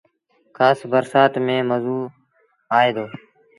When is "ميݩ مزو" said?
1.45-1.97